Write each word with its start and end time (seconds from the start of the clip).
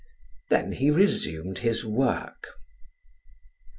Then 0.49 0.71
he 0.71 0.89
resumed 0.89 1.59
his 1.59 1.85
work. 1.85 2.55